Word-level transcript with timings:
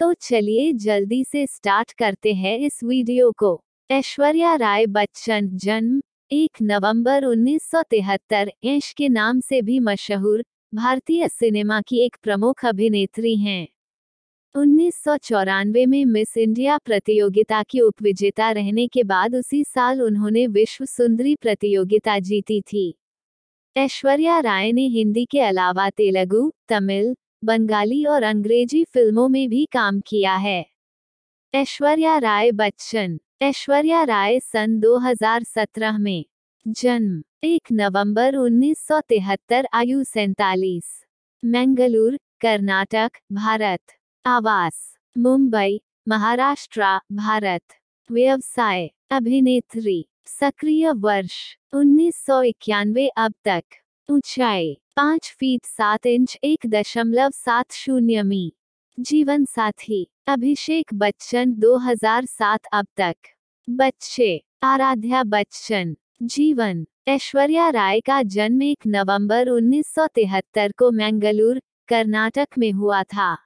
तो 0.00 0.14
चलिए 0.14 0.72
जल्दी 0.72 1.24
से 1.24 1.46
स्टार्ट 1.46 1.92
करते 1.92 2.34
हैं 2.34 2.58
इस 2.58 2.80
वीडियो 2.84 3.32
को। 3.32 3.64
ऐश्वर्या 3.90 4.54
राय 4.54 4.86
बच्चन, 4.86 5.48
जन्म 5.48 6.02
एक 6.32 6.50
नवंबर 6.62 7.24
1973 7.24 8.50
ऐश 8.64 8.92
के 8.92 9.08
नाम 9.08 9.40
से 9.40 9.62
भी 9.62 9.80
मशहूर, 9.80 10.44
भारतीय 10.74 11.28
सिनेमा 11.28 11.80
की 11.80 11.98
एक 11.98 12.16
प्रमुख 12.22 12.64
अभिनेत्री 12.64 13.36
हैं। 13.36 13.68
उन्नीस 14.54 15.04
सौ 15.04 15.16
चौरानवे 15.16 15.86
में 15.86 16.04
मिस 16.04 16.36
इंडिया 16.36 16.78
प्रतियोगिता 16.78 17.62
की 17.62 17.80
उपविजेता 17.80 18.50
रहने 18.50 18.86
के 18.86 19.02
बाद 19.02 19.34
उसी 19.34 19.64
साल 19.64 20.02
उन्होंने 20.02 20.46
विश्व 20.46 20.84
सुंदरी 20.84 21.34
प्रतियोगिता 21.34 22.18
जीती 22.18 22.60
थी। 22.60 22.98
ऐश्वर्या 23.76 24.38
राय 24.38 24.72
ने 24.72 24.86
हिंदी 24.86 25.24
के 25.24 25.40
अलावा 25.40 25.90
तेलुगु, 25.90 26.52
तमिल 26.68 27.14
बंगाली 27.44 28.04
और 28.04 28.22
अंग्रेज़ी 28.22 28.84
फ़िल्मों 28.84 29.28
में 29.28 29.48
भी 29.48 29.64
काम 29.72 30.00
किया 30.00 30.34
है। 30.36 30.66
ऐश्वर्या 31.54 32.18
राय 32.18 32.52
बच्चन, 32.52 33.18
ऐश्वर्या 33.42 34.02
राय 34.02 34.40
सन 34.40 34.78
2017 34.80 35.98
में, 35.98 36.24
जन्म, 36.68 37.22
एक 37.44 37.62
नवंबर 37.72 38.34
1973 38.34 39.66
आयु 39.72 40.04
सैतालीस, 40.04 41.04
मैंगलूर, 41.44 42.18
कर्नाटक, 42.40 43.10
भारत, 43.32 43.80
आवास, 44.26 44.98
मुंबई, 45.18 45.80
महाराष्ट्र, 46.08 46.82
भारत, 47.12 47.62
व्यवसाय, 48.10 48.90
अभिनेत्री, 49.10 50.08
सक्रिय 50.26 50.90
वर्ष, 50.90 51.56
उन्नीस 51.72 52.16
सौ 52.16 52.42
इक्यानवे, 52.42 53.08
अब 53.08 53.34
तक। 53.44 53.64
ऊंचाई 54.10 54.80
पाँच 54.96 55.34
फीट 55.38 55.64
सात 55.64 56.06
इंच 56.06 56.38
एक 56.44 56.58
दशमलव 56.66 57.30
सात 57.30 57.72
शून्य 57.72 58.22
मी। 58.22 58.52
जीवन 59.00 59.44
साथी, 59.44 60.10
अभिषेक 60.26 60.94
बच्चन 60.94 61.52
2007 61.52 62.66
अब 62.72 62.86
तक। 62.96 63.16
बच्चे, 63.70 64.44
आराध्या 64.62 65.22
बच्चन, 65.22 65.96
जीवन, 66.22 66.86
ऐश्वर्या 67.08 67.68
राय 67.68 68.00
का 68.00 68.22
जन्म 68.22 68.62
एक 68.62 68.78
नवंबर 68.86 69.48
1973 69.48 70.72
को 70.72 70.90
मैंगलूर, 70.90 71.62
कर्नाटक 71.88 72.48
में 72.58 72.72
हुआ 72.72 73.02
था। 73.02 73.38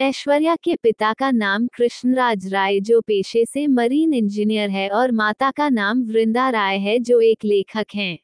ऐश्वर्या 0.00 0.56
के 0.56 0.76
पिता 0.76 1.12
का 1.12 1.30
नाम 1.30 1.66
कृष्णराज 1.66 2.54
राय 2.54 2.80
जो 2.80 3.00
पेशे 3.00 3.44
से 3.44 3.66
मरीन 3.66 4.14
इंजीनियर 4.14 4.70
है 4.70 4.88
और 4.88 5.12
माता 5.12 5.50
का 5.50 5.68
नाम 5.68 6.02
वृंदा 6.02 6.50
राय 6.50 6.78
है 6.78 6.98
जो 6.98 7.20
एक 7.20 7.44
लेखक 7.44 7.86
हैं। 7.94 8.18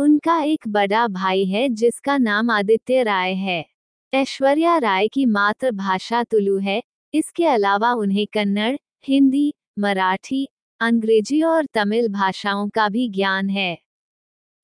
उनका 0.00 0.42
एक 0.42 0.68
बड़ा 0.68 1.08
भाई 1.08 1.44
है 1.44 1.68
जिसका 1.68 2.18
नाम 2.18 2.50
आदित्य 2.50 3.02
राय 3.02 3.32
है। 3.32 3.66
ऐश्वर्या 4.14 4.78
राय 4.78 5.08
की 5.08 5.26
मातृभाषा 5.26 6.24
तुलु 6.24 6.58
है। 6.58 6.82
इसके 7.14 7.46
अलावा 7.46 7.92
उन्हें 7.92 8.26
कन्नड़, 8.26 8.76
हिंदी, 9.04 9.54
मराठी, 9.78 10.48
अंग्रेज़ी 10.80 11.42
और 11.42 11.64
तमिल 11.64 12.08
भाषाओं 12.08 12.68
का 12.68 12.88
भी 12.88 13.08
ज्ञान 13.08 13.50
है। 13.50 13.78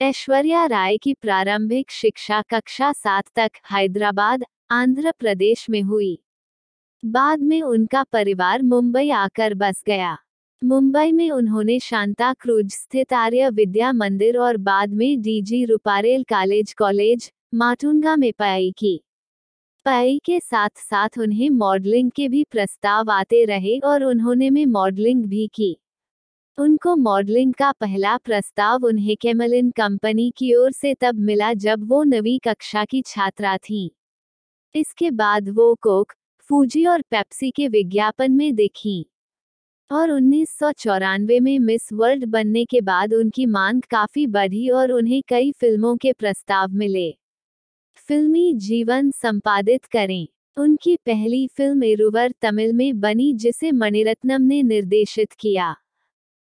ऐश्वर्या 0.00 0.66
राय 0.66 0.96
की 0.96 1.14
प्रारंभिक 1.14 1.90
शिक्षा 1.90 2.42
कक्षा 2.42 2.92
सात 2.92 3.24
तक 3.34 3.50
हैदराबाद, 3.72 4.44
आंध्र 4.70 5.12
प्रदेश 5.18 5.70
में 5.70 5.82
हुई। 5.82 6.22
बाद 7.04 7.40
में 7.40 7.62
उनका 7.62 8.02
परिवार 8.02 8.62
मुंबई 8.62 9.10
आकर 9.10 9.54
बस 9.54 9.84
गया। 9.86 10.18
मुंबई 10.64 11.12
में 11.12 11.30
उन्होंने 11.30 11.80
शांता 11.80 12.32
क्रूज 12.32 12.72
स्थित 12.72 13.12
आर्य 13.12 13.50
विद्या 13.50 13.92
मंदिर 13.92 14.38
और 14.38 14.56
बाद 14.56 14.92
में 14.92 15.22
DG 15.22 15.64
Ruparel 15.64 16.22
college 16.22 16.72
college, 16.72 17.32
Matunga 17.54 18.16
में 18.16 18.32
पढ़ाई 18.32 18.70
की। 18.78 19.04
पढ़ाई 19.84 20.18
के 20.24 20.40
साथ 20.40 20.68
साथ 20.76 21.08
उन्हें 21.18 21.50
मॉडलिंग 21.50 22.10
के 22.10 22.28
भी 22.28 22.44
प्रस्ताव 22.50 23.10
आते 23.10 23.44
रहे 23.44 23.78
और 23.78 24.04
उन्होंने 24.04 24.50
में 24.50 24.66
मॉडलिंग 24.66 25.24
भी 25.24 25.46
की। 25.54 25.76
उनको 26.58 26.96
मॉडलिंग 26.96 27.54
का 27.54 27.72
पहला 27.72 28.16
प्रस्ताव 28.16 28.84
उन्हें 28.84 29.16
केमलिन 29.16 29.70
कंपनी 29.70 30.32
की 30.36 30.54
ओर 30.54 30.72
से 30.72 30.94
तब 30.94 31.14
मिला 31.14 31.52
जब 31.52 31.88
वो 31.88 32.04
नवी 32.04 32.38
कक्षा 32.38 32.84
की 32.84 33.02
छात्रा 33.02 33.56
थीं। 33.56 33.90
इसके 34.74 35.10
बाद 35.10 35.48
वो 35.48 35.74
कोक, 35.74 36.12
फूजी 36.50 36.86
और 36.86 37.02
पेप्सी 37.02 37.50
के 37.50 37.68
विज्ञापन 37.68 38.32
में 38.32 38.54
देखीं। 38.54 39.04
और 39.90 40.10
उन्नीस 40.10 40.50
सौ 40.58 40.72
चौरानवे 40.72 41.40
में 41.40 41.58
मिस 41.58 41.88
वर्ल्ड 41.92 42.24
बनने 42.24 42.64
के 42.64 42.80
बाद 42.80 43.14
उनकी 43.14 43.46
मांग 43.46 43.82
काफ़ी 43.82 44.26
बढ़ी 44.26 44.68
और 44.68 44.92
उन्हें 44.92 45.22
कई 45.28 45.52
फ़िल्मों 45.52 45.96
के 45.96 46.12
प्रस्ताव 46.12 46.72
मिले। 46.72 47.10
फिल्मी 48.08 48.54
जीवन 48.54 49.10
संपादित 49.10 49.84
करें। 49.84 50.26
उनकी 50.56 50.96
पहली 50.96 51.46
फ़िल्म 51.46 51.84
इरुवर 51.84 52.32
तमिल 52.42 52.72
में 52.72 53.00
बनी 53.00 53.32
जिसे 53.34 53.72
मणिरत्नम 53.72 54.42
ने 54.42 54.62
निर्देशित 54.62 55.32
किया। 55.32 55.76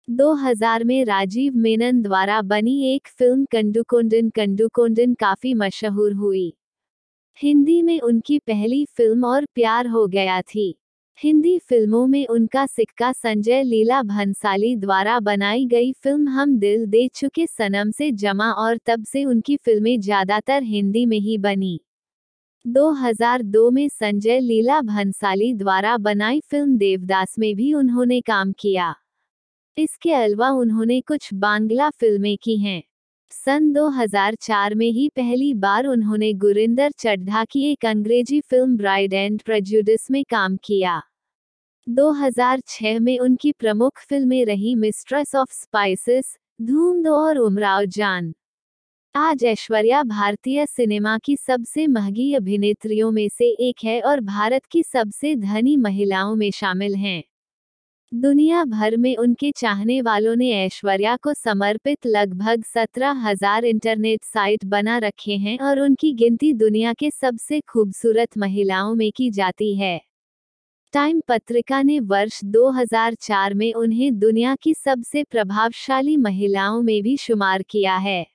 2000 0.08 0.84
में 0.84 1.04
राजीव 1.04 1.56
मेनन 1.56 2.02
द्वारा 2.02 2.42
बनी 2.42 2.94
एक 2.94 3.08
फ़िल्म 3.08 3.44
कंडुकोंडन 3.44 4.30
कंडुकोंडन 4.30 5.14
काफ़ी 5.14 5.54
मशहूर 5.54 6.12
हुई। 6.12 6.54
हिंदी 7.38 7.82
में 7.82 8.00
उनकी 8.00 8.38
पहली 8.38 8.84
फ़िल्म 8.84 9.24
और 9.24 9.44
प्यार 9.44 9.86
हो 9.86 10.06
गया 10.06 10.42
थी। 10.42 10.74
हिंदी 11.20 11.58
फ़िल्मों 11.60 12.06
में 12.06 12.26
उनका 12.26 12.64
सिक्का 12.66 13.10
संजय 13.12 13.62
लीला 13.62 14.02
भंसाली 14.02 14.74
द्वारा 14.76 15.18
बनाई 15.20 15.64
गई 15.66 15.92
फ़िल्म 15.94 16.28
हम 16.28 16.56
दिल 16.58 16.84
दे 16.86 17.06
चुके 17.14 17.46
सनम 17.46 17.90
से 17.90 18.10
जमा 18.14 18.50
और 18.54 18.78
तब 18.86 19.04
से 19.04 19.24
उनकी 19.24 19.56
फ़िल्में 19.56 20.00
ज़्यादातर 20.00 20.62
हिंदी 20.62 21.04
में 21.06 21.18
ही 21.18 21.36
बनी। 21.38 21.78
2002 22.64 23.70
में 23.70 23.88
संजय 23.90 24.40
लीला 24.40 24.80
भंसाली 24.82 25.52
द्वारा 25.54 25.96
बनाई 26.00 26.40
फ़िल्म 26.42 26.76
देवदास 26.78 27.36
में 27.38 27.54
भी 27.56 27.72
उन्होंने 27.74 28.20
काम 28.22 28.52
किया। 28.60 28.94
इसके 29.76 30.12
अलावा 30.14 30.50
उन्होंने 30.56 31.00
कुछ 31.02 31.34
बांग्ला 31.36 31.90
फ़िल्में 31.90 32.36
की 32.42 32.58
हैं। 32.58 32.82
सन 33.34 33.72
2004 33.72 34.74
में 34.74 34.90
ही 34.90 35.08
पहली 35.08 35.52
बार 35.54 35.86
उन्होंने 35.86 36.32
गुरिंदर 36.34 36.90
चड्ढा 36.90 37.44
की 37.44 37.62
एक 37.72 37.86
अंग्रेज़ी 37.86 38.40
फ़िल्म 38.40 38.76
ब्राइड 38.76 39.14
एंड 39.14 39.42
प्रजुडिस 39.42 40.10
में 40.10 40.24
काम 40.30 40.56
किया। 40.56 41.02
2006 41.86 43.00
में 43.00 43.18
उनकी 43.18 43.52
प्रमुख 43.52 44.00
फ़िल्में 44.00 44.44
रही 44.44 44.74
मिस्ट्रेस 44.74 45.34
ऑफ़ 45.34 45.52
स्पाइसेस 45.52 46.36
धूम 46.62 47.02
दो 47.02 47.16
और 47.16 47.38
उमराव 47.38 47.84
जान। 47.84 48.32
आज 49.14 49.44
ऐश्वर्या 49.44 50.02
भारतीय 50.02 50.66
सिनेमा 50.66 51.18
की 51.18 51.36
सबसे 51.36 51.86
महँगी 51.86 52.34
अभिनेत्रियों 52.34 53.10
में 53.10 53.28
से 53.28 53.50
एक 53.68 53.84
है 53.84 54.00
और 54.02 54.20
भारत 54.20 54.66
की 54.66 54.82
सबसे 54.82 55.36
धनी 55.36 55.76
महिलाओं 55.76 56.36
में 56.36 56.50
शामिल 56.50 56.94
हैं। 56.94 57.22
दुनिया 58.14 58.64
भर 58.64 58.96
में 58.96 59.16
उनके 59.16 59.52
चाहने 59.52 60.00
वालों 60.02 60.36
ने 60.36 60.50
ऐश्वर्या 60.50 61.16
को 61.16 61.34
समर्पित 61.34 62.06
लगभग 62.06 62.64
सत्रह 62.64 63.10
हज़ार 63.10 63.64
इंटरनेट 63.64 64.24
साइट 64.24 64.64
बना 64.64 64.98
रखे 64.98 65.36
हैं 65.36 65.58
और 65.58 65.80
उनकी 65.80 66.12
गिनती 66.12 66.52
दुनिया 66.52 66.92
के 66.92 67.10
सबसे 67.10 67.60
खूबसूरत 67.60 68.38
महिलाओं 68.38 68.94
में 68.94 69.12
की 69.16 69.30
जाती 69.30 69.74
है। 69.74 70.00
टाइम 70.92 71.20
पत्रिका 71.28 71.82
ने 71.82 72.00
वर्ष 72.00 72.40
2004 72.44 73.54
में 73.54 73.74
उन्हें 73.74 74.18
दुनिया 74.18 74.56
की 74.56 74.74
सबसे 74.74 75.24
प्रभावशाली 75.24 76.16
महिलाओं 76.16 76.82
में 76.82 77.02
भी 77.02 77.16
शुमार 77.16 77.62
किया 77.62 77.96
है। 77.96 78.26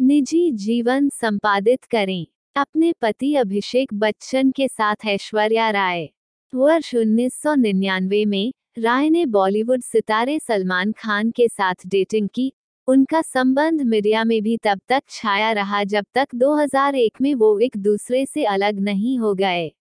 निजी 0.00 0.52
जीवन 0.52 1.08
संपादित 1.08 1.84
करें। 1.84 2.26
अपने 2.56 2.92
पति 3.00 3.34
अभिषेक 3.34 3.94
बच्चन 3.94 4.50
के 4.50 4.68
साथ 4.68 5.06
ऐश्वर्या 5.06 5.70
राय। 5.70 6.08
वर्ष 6.54 6.94
1999 6.94 8.24
में 8.26 8.52
राय 8.78 9.10
ने 9.10 9.26
बॉलीवुड 9.26 9.80
सितारे 9.80 10.38
सलमान 10.38 10.92
खान 10.92 11.30
के 11.30 11.48
साथ 11.48 11.74
डेटिंग 11.86 12.28
की, 12.34 12.52
उनका 12.88 13.22
संबंध 13.22 13.82
मीडिया 13.82 14.24
में 14.24 14.42
भी 14.42 14.56
तब 14.56 14.80
तक 14.88 15.02
छाया 15.08 15.52
रहा 15.52 15.84
जब 15.84 16.04
तक 16.14 16.28
2001 16.34 17.20
में 17.20 17.34
वो 17.34 17.58
एक 17.58 17.76
दूसरे 17.76 18.26
से 18.26 18.44
अलग 18.44 18.78
नहीं 18.78 19.18
हो 19.18 19.34
गए। 19.34 19.72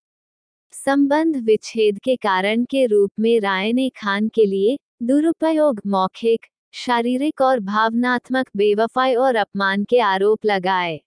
संबंध 0.72 1.38
विच्छेद 1.38 2.00
के 2.00 2.16
कारण 2.16 2.66
के 2.66 2.86
रूप 2.86 3.12
में 3.20 3.40
राय 3.40 3.74
ने 3.74 3.90
खान 3.90 4.28
के 4.28 4.46
लिए 4.46 4.78
दुरुपयोग, 5.04 5.82
मौखिक, 5.88 6.46
शारीरिक 6.74 7.42
और 7.42 7.60
भावनात्मक 7.60 8.50
बेवफाई 8.58 9.16
और 9.16 9.36
अपमान 9.36 9.84
के 9.84 10.00
आरोप 10.00 10.46
लगाए। 10.46 11.02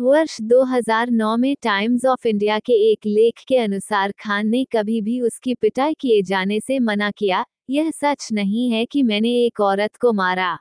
वर्ष 0.00 0.40
2009 0.40 1.36
में 1.36 1.56
टाइम्स 1.62 2.04
ऑफ़ 2.04 2.28
इंडिया 2.28 2.58
के 2.58 2.72
एक 2.92 2.98
लेख 3.06 3.34
के 3.48 3.56
अनुसार 3.56 4.12
खान 4.12 4.48
ने 4.48 4.64
कभी 4.64 5.00
भी 5.00 5.20
उसकी 5.20 5.54
पिटाई 5.54 5.94
किए 5.94 6.22
जाने 6.22 6.60
से 6.60 6.78
मना 6.78 7.10
किया, 7.10 7.44
यह 7.70 7.90
सच 7.90 8.28
नहीं 8.32 8.70
है 8.70 8.86
कि 8.86 9.02
मैंने 9.02 9.30
एक 9.46 9.60
औरत 9.60 9.96
को 9.96 10.12
मारा। 10.12 10.58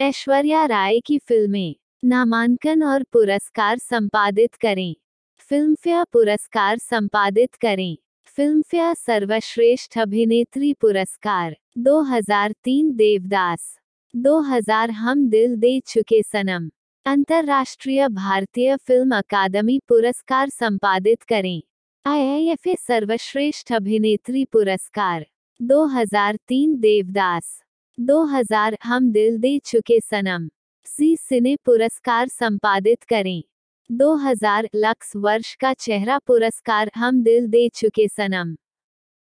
ऐश्वर्या 0.00 0.64
राय 0.64 1.00
की 1.00 1.18
फ़िल्में, 1.18 1.76
नामांकन 2.04 2.82
और 2.82 3.02
पुरस्कार 3.02 3.78
संपादित 3.78 4.54
करें। 4.54 4.94
फिल्मफेयर 5.38 6.04
पुरस्कार 6.04 6.78
संपादित 6.78 7.54
करें। 7.54 7.96
फिल्मफेयर 8.26 8.94
सर्वश्रेष्ठ 8.94 9.98
अभिनेत्री 9.98 10.74
पुरस्कार 10.74 11.56
2003 11.78 12.96
देवदास। 12.96 13.78
2000 14.16 14.90
हम 14.90 15.28
दिल 15.28 15.56
दे 15.56 15.80
चुके 15.80 16.22
सनम। 16.22 16.70
अंतर्राष्ट्रीय 17.06 18.08
भारतीय 18.08 18.76
फ़िल्म 18.76 19.16
अकादमी 19.16 19.80
पुरस्कार 19.88 20.48
संपादित 20.48 21.22
करें। 21.22 21.62
आईआईएफए 22.04 22.74
सर्वश्रेष्ठ 22.76 23.72
अभिनेत्री 23.72 24.44
पुरस्कार। 24.44 25.26
2003 25.60 26.76
देवदास। 26.80 27.62
2000 28.00 28.78
हम 28.84 29.10
दिल 29.12 29.38
दे 29.38 29.58
चुके 29.58 30.00
सनम। 30.00 30.48
सी 30.84 31.16
सिने 31.16 31.56
पुरस्कार 31.56 32.28
संपादित 32.28 33.02
करें। 33.02 33.42
2000 33.90 34.68
लक्स 34.74 35.12
वर्ष 35.16 35.54
का 35.54 35.72
चेहरा 35.72 36.18
पुरस्कार 36.18 36.90
हम 36.94 37.22
दिल 37.22 37.46
दे 37.46 37.68
चुके 37.68 38.08
सनम। 38.08 38.56